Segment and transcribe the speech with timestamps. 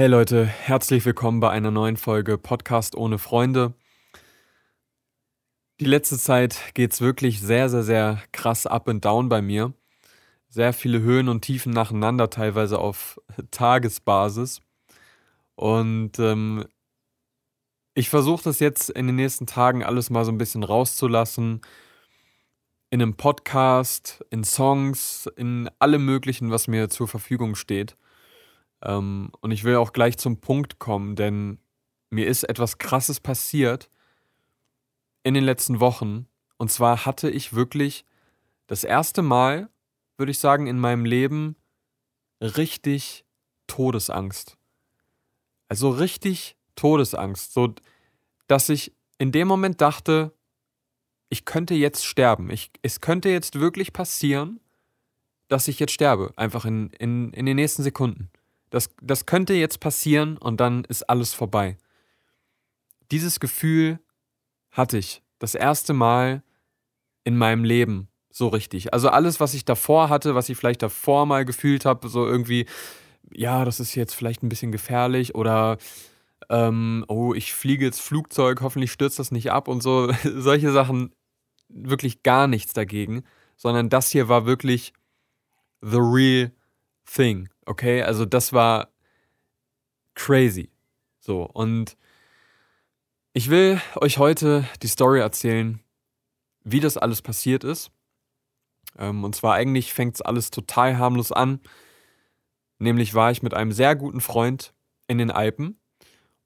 [0.00, 3.74] Hey Leute, herzlich willkommen bei einer neuen Folge Podcast ohne Freunde.
[5.78, 9.74] Die letzte Zeit geht es wirklich sehr, sehr, sehr krass up und down bei mir.
[10.48, 14.62] Sehr viele Höhen und Tiefen nacheinander, teilweise auf Tagesbasis.
[15.54, 16.64] Und ähm,
[17.92, 21.60] ich versuche das jetzt in den nächsten Tagen alles mal so ein bisschen rauszulassen.
[22.88, 27.98] In einem Podcast, in Songs, in allem Möglichen, was mir zur Verfügung steht.
[28.82, 31.58] Ähm, und ich will auch gleich zum Punkt kommen, denn
[32.10, 33.90] mir ist etwas Krasses passiert
[35.22, 36.26] in den letzten Wochen.
[36.56, 38.04] Und zwar hatte ich wirklich
[38.66, 39.68] das erste Mal,
[40.16, 41.56] würde ich sagen, in meinem Leben
[42.40, 43.24] richtig
[43.66, 44.56] Todesangst.
[45.68, 47.52] Also richtig Todesangst.
[47.52, 47.74] So,
[48.46, 50.32] dass ich in dem Moment dachte,
[51.28, 52.50] ich könnte jetzt sterben.
[52.50, 54.60] Ich, es könnte jetzt wirklich passieren,
[55.48, 56.32] dass ich jetzt sterbe.
[56.36, 58.30] Einfach in, in, in den nächsten Sekunden.
[58.70, 61.76] Das, das könnte jetzt passieren und dann ist alles vorbei.
[63.10, 63.98] Dieses Gefühl
[64.70, 66.42] hatte ich das erste Mal
[67.24, 68.94] in meinem Leben so richtig.
[68.94, 72.66] Also alles, was ich davor hatte, was ich vielleicht davor mal gefühlt habe, so irgendwie,
[73.32, 75.78] ja, das ist jetzt vielleicht ein bisschen gefährlich oder
[76.48, 80.12] ähm, oh, ich fliege jetzt Flugzeug, hoffentlich stürzt das nicht ab und so.
[80.22, 81.12] Solche Sachen,
[81.68, 83.22] wirklich gar nichts dagegen,
[83.56, 84.92] sondern das hier war wirklich
[85.82, 86.52] the real
[87.14, 87.48] thing.
[87.66, 88.88] Okay, also das war
[90.14, 90.70] crazy.
[91.20, 91.96] So, und
[93.32, 95.80] ich will euch heute die Story erzählen,
[96.64, 97.90] wie das alles passiert ist.
[98.98, 101.60] Ähm, und zwar eigentlich fängt es alles total harmlos an.
[102.78, 104.72] Nämlich war ich mit einem sehr guten Freund
[105.06, 105.78] in den Alpen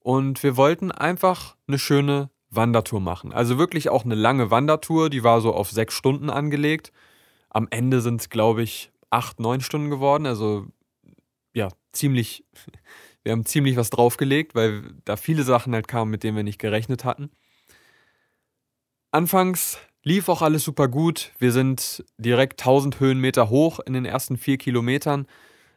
[0.00, 3.32] und wir wollten einfach eine schöne Wandertour machen.
[3.32, 6.92] Also wirklich auch eine lange Wandertour, die war so auf sechs Stunden angelegt.
[7.50, 10.26] Am Ende sind es, glaube ich, acht, neun Stunden geworden.
[10.26, 10.66] Also
[11.52, 12.44] ja, ziemlich,
[13.22, 16.58] wir haben ziemlich was draufgelegt, weil da viele Sachen halt kamen, mit denen wir nicht
[16.58, 17.30] gerechnet hatten.
[19.10, 21.32] Anfangs lief auch alles super gut.
[21.38, 25.26] Wir sind direkt 1000 Höhenmeter hoch in den ersten vier Kilometern.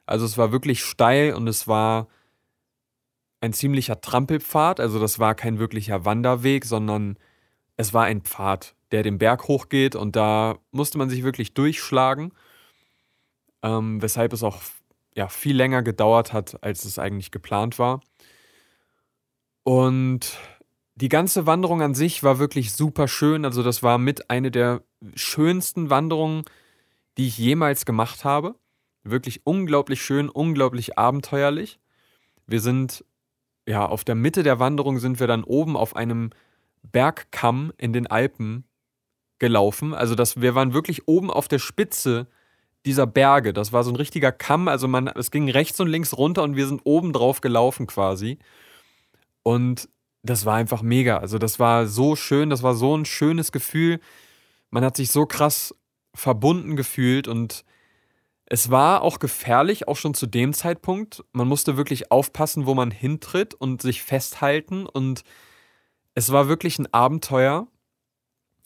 [0.06, 2.08] Also es war wirklich steil und es war
[3.40, 4.80] ein ziemlicher Trampelpfad.
[4.80, 7.18] Also das war kein wirklicher Wanderweg, sondern
[7.78, 12.34] es war ein Pfad, der den Berg hochgeht und da musste man sich wirklich durchschlagen.
[13.68, 14.62] Ähm, weshalb es auch
[15.14, 18.00] ja, viel länger gedauert hat, als es eigentlich geplant war.
[19.64, 20.38] Und
[20.96, 23.44] die ganze Wanderung an sich war wirklich super schön.
[23.44, 24.84] Also das war mit eine der
[25.16, 26.46] schönsten Wanderungen,
[27.18, 28.56] die ich jemals gemacht habe.
[29.04, 31.80] Wirklich unglaublich schön, unglaublich abenteuerlich.
[32.46, 33.04] Wir sind
[33.68, 36.30] ja auf der Mitte der Wanderung sind wir dann oben auf einem
[36.84, 38.64] Bergkamm in den Alpen
[39.40, 39.94] gelaufen.
[39.94, 42.28] Also das, wir waren wirklich oben auf der Spitze
[42.88, 43.54] dieser Berge.
[43.54, 44.68] Das war so ein richtiger Kamm.
[44.68, 48.40] Also man, es ging rechts und links runter und wir sind oben drauf gelaufen quasi.
[49.44, 49.90] Und
[50.24, 51.18] das war einfach mega.
[51.18, 54.00] Also das war so schön, das war so ein schönes Gefühl.
[54.72, 55.76] Man hat sich so krass
[56.16, 57.64] verbunden gefühlt und
[58.50, 61.24] es war auch gefährlich, auch schon zu dem Zeitpunkt.
[61.34, 64.86] Man musste wirklich aufpassen, wo man hintritt und sich festhalten.
[64.86, 65.24] Und
[66.14, 67.68] es war wirklich ein Abenteuer.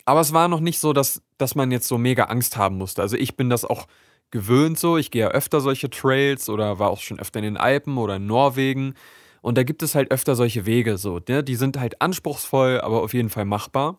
[0.06, 3.02] Aber es war noch nicht so, dass, dass man jetzt so mega Angst haben musste.
[3.02, 3.88] Also ich bin das auch
[4.32, 4.98] gewöhnt so.
[4.98, 8.16] Ich gehe ja öfter solche Trails oder war auch schon öfter in den Alpen oder
[8.16, 8.96] in Norwegen.
[9.42, 11.20] Und da gibt es halt öfter solche Wege so.
[11.28, 11.44] Ne?
[11.44, 13.98] Die sind halt anspruchsvoll, aber auf jeden Fall machbar.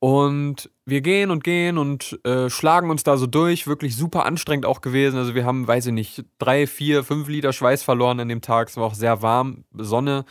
[0.00, 3.66] Und wir gehen und gehen und äh, schlagen uns da so durch.
[3.66, 5.18] Wirklich super anstrengend auch gewesen.
[5.18, 8.68] Also wir haben, weiß ich nicht, drei, vier, fünf Liter Schweiß verloren an dem Tag.
[8.68, 9.64] Es war auch sehr warm.
[9.74, 10.24] Sonne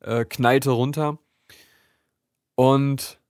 [0.00, 1.18] äh, knallte runter.
[2.54, 3.20] Und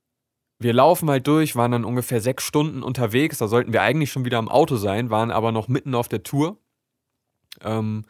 [0.62, 3.38] wir laufen halt durch, waren dann ungefähr sechs Stunden unterwegs.
[3.38, 6.22] Da sollten wir eigentlich schon wieder am Auto sein, waren aber noch mitten auf der
[6.22, 6.58] Tour.
[7.62, 8.04] Ähm,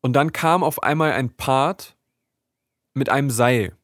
[0.00, 1.96] und dann kam auf einmal ein Part
[2.94, 3.76] mit einem Seil.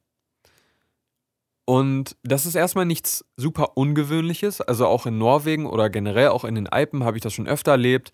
[1.64, 4.60] Und das ist erstmal nichts super Ungewöhnliches.
[4.60, 7.72] Also auch in Norwegen oder generell auch in den Alpen habe ich das schon öfter
[7.72, 8.12] erlebt.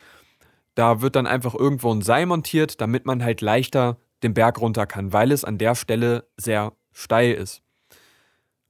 [0.75, 4.87] Da wird dann einfach irgendwo ein Seil montiert, damit man halt leichter den Berg runter
[4.87, 7.63] kann, weil es an der Stelle sehr steil ist.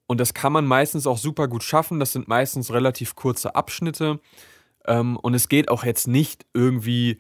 [0.06, 2.00] Und das kann man meistens auch super gut schaffen.
[2.00, 4.20] Das sind meistens relativ kurze Abschnitte.
[4.86, 7.18] Ähm, und es geht auch jetzt nicht irgendwie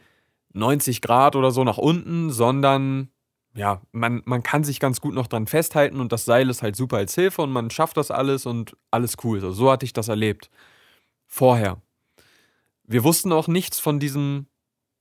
[0.52, 3.10] 90 Grad oder so nach unten, sondern
[3.54, 6.76] ja, man, man kann sich ganz gut noch dran festhalten und das Seil ist halt
[6.76, 9.40] super als Hilfe und man schafft das alles und alles cool.
[9.40, 10.50] So, so hatte ich das erlebt.
[11.26, 11.80] Vorher.
[12.84, 14.46] Wir wussten auch nichts von diesem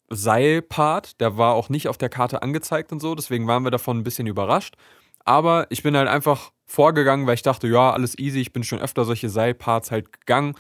[0.10, 1.20] Seilpart.
[1.20, 3.14] Der war auch nicht auf der Karte angezeigt und so.
[3.14, 4.76] Deswegen waren wir davon ein bisschen überrascht.
[5.24, 8.42] Aber ich bin halt einfach vorgegangen, weil ich dachte, ja, alles easy.
[8.42, 10.56] Ich bin schon öfter solche Seilparts halt gegangen.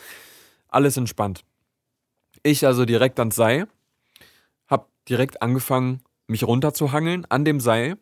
[0.67, 1.43] Alles entspannt.
[2.43, 3.67] Ich also direkt ans Seil,
[4.67, 7.97] hab direkt angefangen mich runterzuhangeln an dem Seil.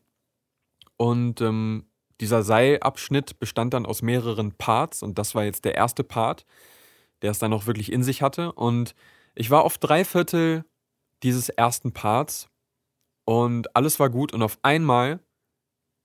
[0.97, 1.85] Und ähm,
[2.21, 6.45] dieser Seilabschnitt bestand dann aus mehreren Parts und das war jetzt der erste Part,
[7.21, 8.51] der es dann auch wirklich in sich hatte.
[8.53, 8.95] Und
[9.35, 10.63] ich war auf drei Viertel
[11.23, 12.49] dieses ersten Parts
[13.25, 15.19] und alles war gut und auf einmal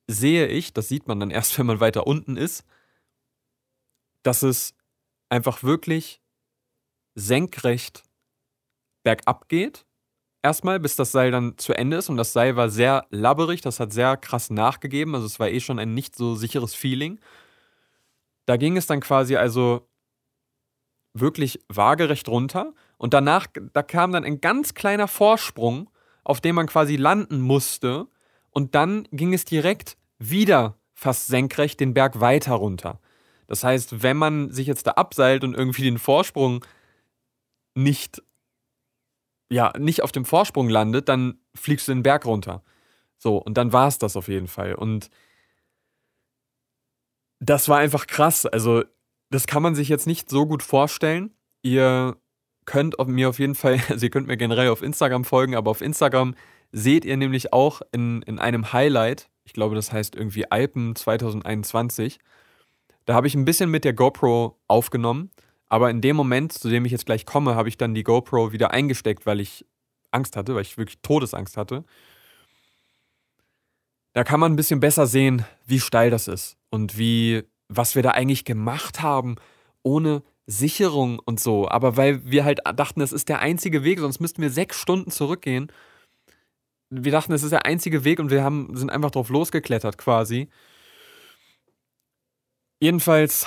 [0.08, 2.64] sehe ich, das sieht man dann erst, wenn man weiter unten ist,
[4.22, 4.75] dass es
[5.28, 6.20] einfach wirklich
[7.14, 8.02] senkrecht
[9.02, 9.84] bergab geht.
[10.43, 12.08] Erstmal, bis das Seil dann zu Ende ist.
[12.08, 15.14] Und das Seil war sehr labberig, das hat sehr krass nachgegeben.
[15.14, 17.19] Also es war eh schon ein nicht so sicheres Feeling.
[18.46, 19.88] Da ging es dann quasi also
[21.12, 22.72] wirklich waagerecht runter.
[22.96, 25.90] Und danach, da kam dann ein ganz kleiner Vorsprung,
[26.25, 28.06] auf dem man quasi landen musste.
[28.50, 33.00] Und dann ging es direkt wieder fast senkrecht den Berg weiter runter.
[33.47, 36.65] Das heißt, wenn man sich jetzt da abseilt und irgendwie den Vorsprung
[37.75, 38.23] nicht,
[39.50, 42.62] ja, nicht auf dem Vorsprung landet, dann fliegst du den Berg runter.
[43.17, 44.75] So, und dann war es das auf jeden Fall.
[44.75, 45.11] Und
[47.41, 48.44] das war einfach krass.
[48.47, 48.85] Also,
[49.31, 51.35] das kann man sich jetzt nicht so gut vorstellen.
[51.62, 52.17] Ihr
[52.64, 55.81] könnt mir auf jeden Fall, also ihr könnt mir generell auf Instagram folgen, aber auf
[55.81, 56.35] Instagram
[56.71, 62.19] seht ihr nämlich auch in, in einem Highlight, ich glaube, das heißt irgendwie Alpen 2021,
[63.06, 65.31] da habe ich ein bisschen mit der GoPro aufgenommen,
[65.71, 68.53] aber in dem Moment, zu dem ich jetzt gleich komme, habe ich dann die GoPro
[68.53, 69.65] wieder eingesteckt, weil ich
[70.11, 71.85] Angst hatte, weil ich wirklich Todesangst hatte.
[74.12, 78.03] Da kann man ein bisschen besser sehen, wie steil das ist und wie, was wir
[78.03, 79.37] da eigentlich gemacht haben,
[79.83, 81.71] ohne Sicherung und so.
[81.71, 85.11] Aber weil wir halt dachten, das ist der einzige Weg, sonst müssten wir sechs Stunden
[85.11, 85.73] zurückgehen.
[86.90, 90.49] Wir dachten, das ist der einzige Weg und wir haben, sind einfach drauf losgeklettert quasi.
[92.81, 93.46] Jedenfalls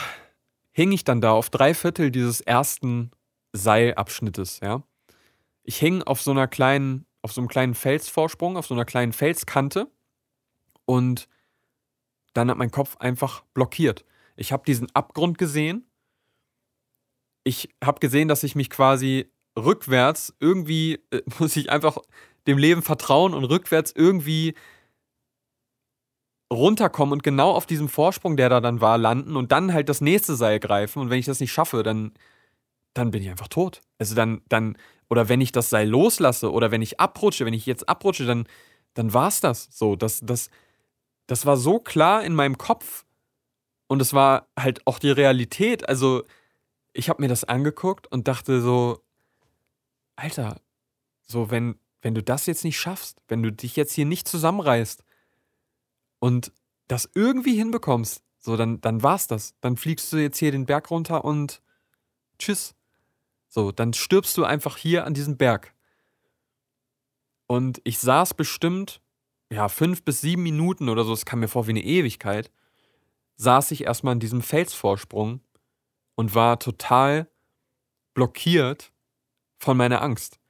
[0.72, 3.12] hing ich dann da auf drei Viertel dieses ersten
[3.54, 4.84] Seilabschnittes, ja.
[5.64, 9.14] Ich hing auf so einer kleinen, auf so einem kleinen Felsvorsprung, auf so einer kleinen
[9.14, 9.88] Felskante
[10.86, 11.28] und
[12.34, 14.06] dann hat mein Kopf einfach blockiert.
[14.36, 15.86] Ich habe diesen Abgrund gesehen.
[17.44, 21.98] Ich habe gesehen, dass ich mich quasi rückwärts irgendwie, äh, muss ich einfach
[22.48, 24.56] dem Leben vertrauen und rückwärts irgendwie
[26.52, 30.02] runterkommen und genau auf diesem Vorsprung, der da dann war, landen und dann halt das
[30.02, 31.00] nächste Seil greifen.
[31.00, 32.12] Und wenn ich das nicht schaffe, dann,
[32.94, 33.82] dann bin ich einfach tot.
[34.00, 34.78] Also dann, dann,
[35.10, 38.48] oder wenn ich das Seil loslasse oder wenn ich abrutsche, wenn ich jetzt abrutsche, dann,
[38.94, 39.70] dann war es das.
[39.72, 40.50] So, das, das,
[41.28, 43.06] das war so klar in meinem Kopf
[43.88, 45.88] und es war halt auch die Realität.
[45.88, 46.24] Also,
[46.94, 49.02] ich habe mir das angeguckt und dachte so,
[50.18, 50.62] Alter,
[51.22, 55.04] so, wenn, wenn du das jetzt nicht schaffst, wenn du dich jetzt hier nicht zusammenreißt,
[56.22, 56.54] und
[56.88, 59.56] das irgendwie hinbekommst, so, dann, dann war's das.
[59.60, 61.62] Dann fliegst du jetzt hier den Berg runter und
[62.40, 62.76] tschüss.
[63.50, 65.74] So, dann stirbst du einfach hier an diesem Berg.
[67.48, 69.02] Und ich saß bestimmt,
[69.52, 72.52] ja, fünf bis sieben Minuten oder so, es kam mir vor wie eine Ewigkeit,
[73.36, 75.42] saß ich erstmal an diesem Felsvorsprung
[76.16, 77.30] und war total
[78.14, 78.92] blockiert
[79.58, 80.41] von meiner Angst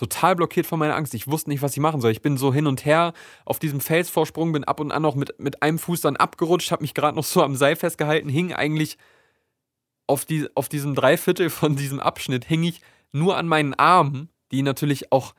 [0.00, 1.12] total blockiert von meiner Angst.
[1.12, 2.10] Ich wusste nicht, was ich machen soll.
[2.10, 3.12] Ich bin so hin und her
[3.44, 6.82] auf diesem Felsvorsprung, bin ab und an noch mit, mit einem Fuß dann abgerutscht, habe
[6.82, 8.96] mich gerade noch so am Seil festgehalten, hing eigentlich
[10.06, 12.80] auf, die, auf diesem Dreiviertel von diesem Abschnitt, hing ich
[13.12, 15.34] nur an meinen Armen, die natürlich auch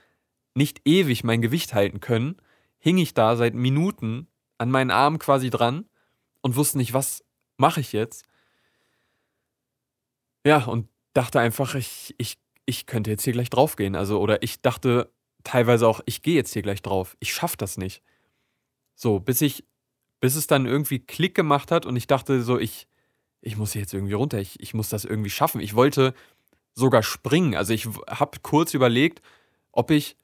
[0.53, 2.37] nicht ewig mein Gewicht halten können,
[2.77, 4.27] hing ich da seit Minuten
[4.59, 5.89] an meinen Armen quasi dran
[6.41, 7.23] und wusste nicht, was
[7.57, 8.25] mache ich jetzt.
[10.45, 12.37] Ja, und dachte einfach, ich, ich
[12.71, 13.95] ich könnte jetzt hier gleich draufgehen.
[13.95, 15.11] Also, oder ich dachte
[15.43, 17.17] teilweise auch, ich gehe jetzt hier gleich drauf.
[17.19, 18.01] Ich schaffe das nicht.
[18.95, 19.65] So, bis ich,
[20.21, 22.87] bis es dann irgendwie Klick gemacht hat und ich dachte so, ich,
[23.41, 25.59] ich muss jetzt irgendwie runter, ich, ich muss das irgendwie schaffen.
[25.59, 26.13] Ich wollte
[26.73, 27.55] sogar springen.
[27.55, 29.21] Also ich habe kurz überlegt,
[29.73, 30.15] ob ich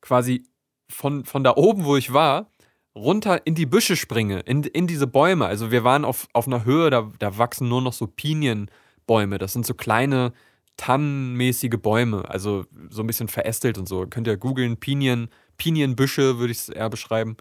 [0.00, 0.42] quasi
[0.88, 2.50] von, von da oben, wo ich war,
[2.96, 5.46] runter in die Büsche springe, in, in diese Bäume.
[5.46, 9.38] Also wir waren auf, auf einer Höhe, da, da wachsen nur noch so Pinienbäume.
[9.38, 10.32] Das sind so kleine,
[10.76, 14.06] tannenmäßige Bäume, also so ein bisschen verästelt und so.
[14.06, 17.36] Könnt ihr googeln, Pinien, Pinienbüsche würde ich es eher beschreiben.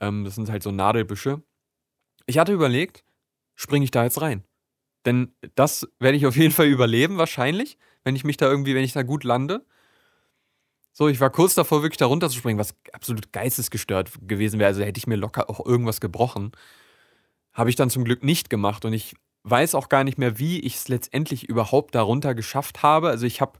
[0.00, 1.42] Ähm, das sind halt so Nadelbüsche.
[2.26, 3.04] Ich hatte überlegt,
[3.54, 4.44] springe ich da jetzt rein?
[5.04, 8.84] Denn das werde ich auf jeden Fall überleben, wahrscheinlich, wenn ich mich da irgendwie, wenn
[8.84, 9.64] ich da gut lande.
[10.92, 14.68] So, ich war kurz davor, wirklich da runterzuspringen, was absolut geistesgestört gewesen wäre.
[14.68, 16.52] Also hätte ich mir locker auch irgendwas gebrochen.
[17.54, 20.60] Habe ich dann zum Glück nicht gemacht und ich weiß auch gar nicht mehr, wie
[20.60, 23.08] ich es letztendlich überhaupt darunter geschafft habe.
[23.08, 23.58] Also ich habe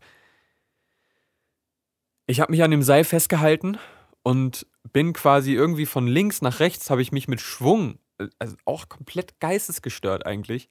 [2.26, 3.78] ich habe mich an dem Seil festgehalten
[4.22, 7.98] und bin quasi irgendwie von links nach rechts habe ich mich mit Schwung,
[8.38, 10.68] also auch komplett geistesgestört eigentlich,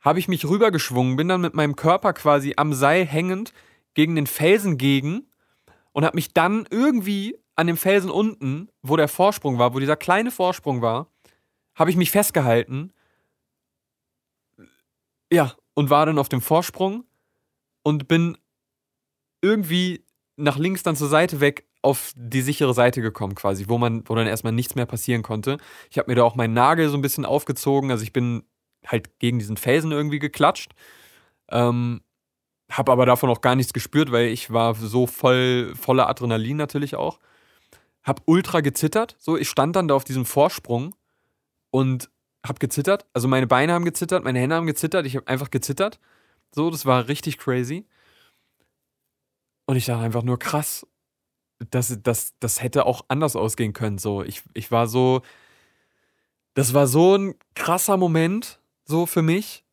[0.00, 3.52] habe ich mich rübergeschwungen, bin dann mit meinem Körper quasi am Seil hängend
[3.94, 5.26] gegen den Felsen gegen
[5.92, 9.96] und habe mich dann irgendwie an dem Felsen unten, wo der Vorsprung war, wo dieser
[9.96, 11.08] kleine Vorsprung war,
[11.74, 12.92] habe ich mich festgehalten.
[15.32, 17.04] Ja, und war dann auf dem Vorsprung
[17.82, 18.36] und bin
[19.40, 20.04] irgendwie
[20.36, 24.14] nach links dann zur Seite weg auf die sichere Seite gekommen, quasi, wo man, wo
[24.14, 25.56] dann erstmal nichts mehr passieren konnte.
[25.90, 28.44] Ich habe mir da auch meinen Nagel so ein bisschen aufgezogen, also ich bin
[28.86, 30.72] halt gegen diesen Felsen irgendwie geklatscht.
[31.50, 32.02] Ähm,
[32.70, 36.94] habe aber davon auch gar nichts gespürt, weil ich war so voll voller Adrenalin natürlich
[36.94, 37.20] auch.
[38.04, 40.94] Hab ultra gezittert, so ich stand dann da auf diesem Vorsprung
[41.70, 42.10] und
[42.46, 43.06] hab gezittert.
[43.12, 46.00] Also meine Beine haben gezittert, meine Hände haben gezittert, ich habe einfach gezittert.
[46.54, 47.86] So, das war richtig crazy.
[49.66, 50.86] Und ich dachte einfach nur krass,
[51.70, 53.98] das, das, das hätte auch anders ausgehen können.
[53.98, 55.22] So, ich, ich war so,
[56.54, 59.64] das war so ein krasser Moment, so für mich.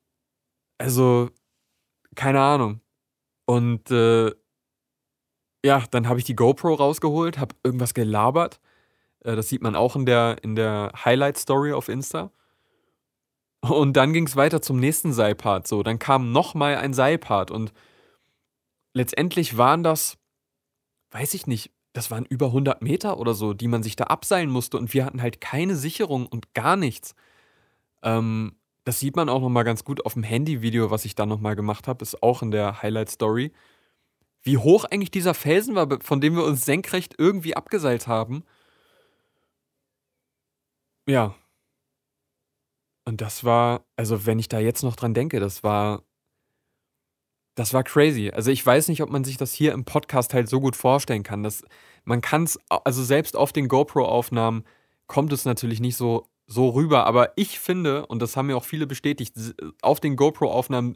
[0.77, 1.29] Also,
[2.15, 2.81] keine Ahnung.
[3.45, 4.31] Und äh,
[5.65, 8.59] ja, dann habe ich die GoPro rausgeholt, habe irgendwas gelabert.
[9.21, 12.31] Äh, das sieht man auch in der, in der Highlight-Story auf Insta.
[13.61, 15.67] Und dann ging es weiter zum nächsten Seilpart.
[15.67, 17.73] So, dann kam nochmal ein Seilpart und
[18.93, 20.17] letztendlich waren das,
[21.11, 24.49] weiß ich nicht, das waren über 100 Meter oder so, die man sich da abseilen
[24.49, 27.15] musste und wir hatten halt keine Sicherung und gar nichts.
[28.03, 31.55] Ähm, das sieht man auch nochmal ganz gut auf dem Handyvideo, was ich da nochmal
[31.55, 33.51] gemacht habe, ist auch in der Highlight Story.
[34.41, 38.43] Wie hoch eigentlich dieser Felsen war, von dem wir uns senkrecht irgendwie abgeseilt haben.
[41.07, 41.35] Ja.
[43.09, 46.03] Und das war, also wenn ich da jetzt noch dran denke, das war
[47.55, 48.29] das war crazy.
[48.29, 51.23] Also ich weiß nicht, ob man sich das hier im Podcast halt so gut vorstellen
[51.23, 51.41] kann.
[51.41, 51.63] Dass
[52.05, 54.63] man kann es, also selbst auf den GoPro-Aufnahmen
[55.07, 57.07] kommt es natürlich nicht so, so rüber.
[57.07, 59.33] Aber ich finde, und das haben mir auch viele bestätigt,
[59.81, 60.95] auf den GoPro-Aufnahmen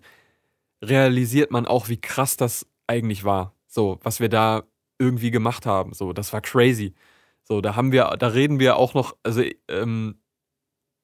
[0.83, 3.55] realisiert man auch, wie krass das eigentlich war.
[3.65, 4.63] So, was wir da
[4.99, 5.93] irgendwie gemacht haben.
[5.93, 6.93] So, das war crazy.
[7.41, 10.19] So, da haben wir, da reden wir auch noch, also ähm,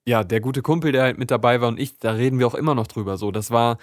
[0.09, 2.55] ja, der gute Kumpel, der halt mit dabei war und ich, da reden wir auch
[2.55, 3.15] immer noch drüber.
[3.17, 3.77] So, das war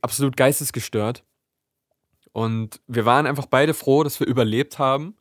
[0.00, 1.22] absolut geistesgestört.
[2.32, 5.16] Und wir waren einfach beide froh, dass wir überlebt haben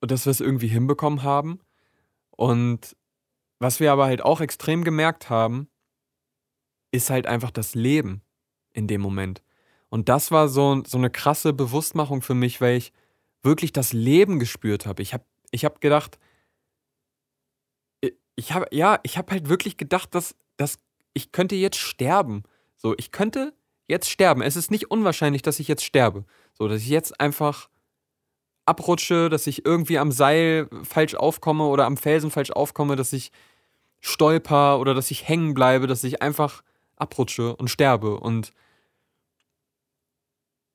[0.00, 1.60] und dass wir es irgendwie hinbekommen haben.
[2.30, 2.96] Und
[3.58, 5.68] was wir aber halt auch extrem gemerkt haben,
[6.90, 8.22] ist halt einfach das Leben
[8.72, 9.42] in dem Moment.
[9.90, 12.92] Und das war so, so eine krasse Bewusstmachung für mich, weil ich
[13.42, 15.02] wirklich das Leben gespürt habe.
[15.02, 16.18] Ich habe ich hab gedacht,
[18.40, 20.78] ich habe ja, ich habe halt wirklich gedacht, dass, dass
[21.12, 22.42] ich könnte jetzt sterben.
[22.74, 23.52] So, ich könnte
[23.86, 24.40] jetzt sterben.
[24.40, 26.24] Es ist nicht unwahrscheinlich, dass ich jetzt sterbe.
[26.54, 27.68] So, dass ich jetzt einfach
[28.64, 33.30] abrutsche, dass ich irgendwie am Seil falsch aufkomme oder am Felsen falsch aufkomme, dass ich
[34.00, 36.62] stolper oder dass ich hängen bleibe, dass ich einfach
[36.96, 38.18] abrutsche und sterbe.
[38.18, 38.52] Und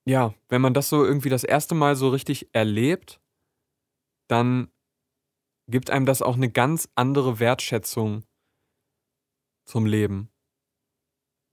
[0.06, 3.20] ja, wenn man das so irgendwie das erste Mal so richtig erlebt,
[4.28, 4.70] dann
[5.68, 8.24] gibt einem das auch eine ganz andere Wertschätzung
[9.66, 10.30] zum Leben.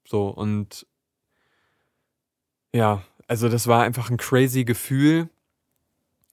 [0.06, 0.86] So, und
[2.74, 5.28] ja, also das war einfach ein crazy Gefühl.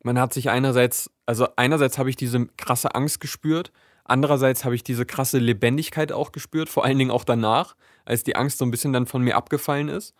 [0.04, 3.72] Man hat sich einerseits, also einerseits habe ich diese krasse Angst gespürt,
[4.06, 8.36] andererseits habe ich diese krasse Lebendigkeit auch gespürt, vor allen Dingen auch danach, als die
[8.36, 10.16] Angst so ein bisschen dann von mir abgefallen ist.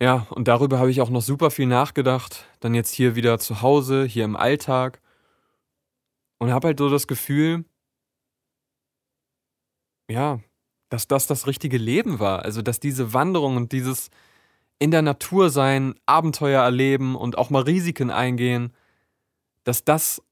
[0.00, 2.44] Ja, und darüber habe ich auch noch super viel nachgedacht.
[2.60, 5.00] Dann jetzt hier wieder zu Hause, hier im Alltag.
[6.38, 7.64] Und habe halt so das Gefühl,
[10.10, 10.40] ja,
[10.88, 12.44] dass das das richtige Leben war.
[12.44, 14.10] Also, dass diese Wanderung und dieses
[14.78, 18.72] in der Natur sein, Abenteuer erleben und auch mal Risiken eingehen,
[19.64, 20.22] dass das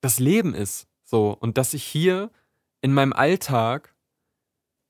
[0.00, 0.88] das Leben ist.
[1.04, 1.30] So.
[1.30, 2.30] Und dass ich hier
[2.82, 3.94] in meinem Alltag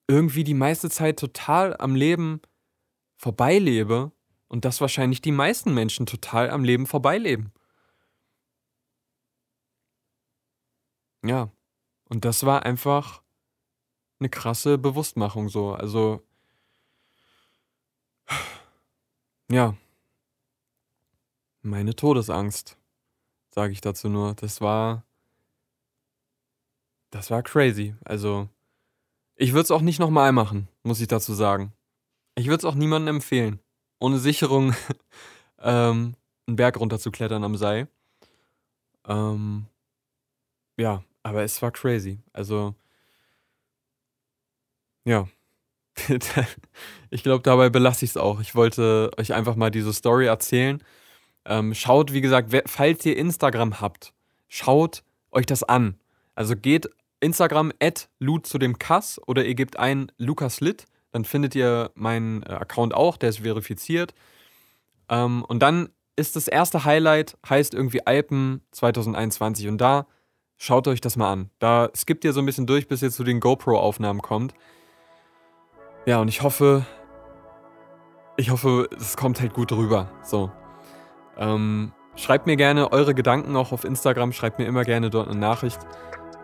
[0.09, 2.41] irgendwie die meiste Zeit total am Leben
[3.17, 4.13] vorbeilebe
[4.49, 7.53] und dass wahrscheinlich die meisten Menschen total am Leben vorbeileben.
[11.25, 11.51] Ja.
[12.09, 13.23] Und das war einfach
[14.21, 15.73] eine krasse Bewusstmachung so.
[15.73, 16.23] Also
[19.51, 19.77] ja.
[21.63, 22.77] Meine Todesangst,
[23.51, 24.35] sage ich dazu nur.
[24.35, 25.05] Das war
[27.15, 27.95] das war crazy.
[28.05, 28.49] Also
[29.37, 31.73] ich würde es auch nicht nochmal machen, muss ich dazu sagen.
[32.35, 33.61] Ich würde es auch niemandem empfehlen,
[34.01, 34.75] ohne Sicherung
[35.61, 36.17] ähm,
[36.47, 37.89] einen Berg runterzuklettern am Seil.
[39.07, 39.67] Ähm,
[40.77, 42.21] ja, aber es war crazy.
[42.33, 42.77] Also
[45.05, 45.27] ja.
[47.11, 48.41] ich glaube, dabei belasse ich es auch.
[48.41, 50.83] Ich wollte euch einfach mal diese Story erzählen.
[51.45, 54.13] Ähm, schaut, wie gesagt, falls ihr Instagram habt,
[54.49, 55.99] schaut euch das an.
[56.35, 56.89] Also geht
[57.21, 61.91] Instagram at Loot zu dem Kass oder ihr gebt ein Lukas Litt, dann findet ihr
[61.95, 64.15] meinen äh, Account auch, der ist verifiziert.
[65.09, 70.07] Ähm, und dann ist das erste Highlight, heißt irgendwie Alpen 2021 und da
[70.57, 71.51] schaut euch das mal an.
[71.59, 74.55] Da skippt ihr so ein bisschen durch, bis ihr zu den GoPro-Aufnahmen kommt.
[76.07, 76.85] Ja, und ich hoffe,
[78.37, 80.11] ich hoffe, es kommt halt gut rüber.
[80.23, 80.51] So.
[81.37, 85.39] Ähm, schreibt mir gerne eure Gedanken auch auf Instagram, schreibt mir immer gerne dort eine
[85.39, 85.79] Nachricht.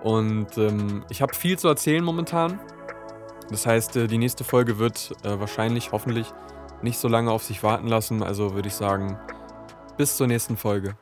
[0.02, 2.59] Und ähm, ich habe viel zu erzählen momentan.
[3.50, 6.33] Das heißt, äh, die nächste Folge wird äh, wahrscheinlich, hoffentlich,
[6.83, 8.23] nicht so lange auf sich warten lassen.
[8.23, 9.19] Also würde ich sagen,
[9.99, 10.97] bis zur nächsten Folge.